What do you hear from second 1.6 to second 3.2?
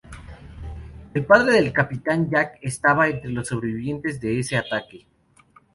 capitán Jack estaba